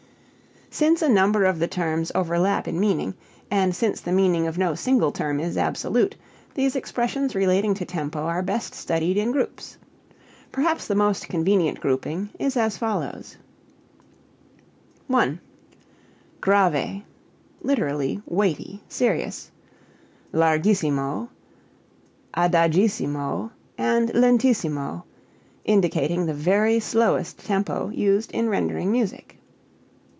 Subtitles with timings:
[0.73, 3.13] Since a number of the terms overlap in meaning,
[3.51, 6.15] and since the meaning of no single term is absolute,
[6.53, 9.75] these expressions relating to tempo are best studied in groups.
[10.49, 13.35] Perhaps the most convenient grouping is as follows:
[15.07, 15.41] 1.
[16.39, 17.03] Grave
[17.61, 18.21] (lit.
[18.25, 19.51] weighty, serious),
[20.31, 21.27] larghissimo,
[22.33, 25.03] adagissimo, and lentissimo
[25.65, 29.37] indicating the very slowest tempo used in rendering music.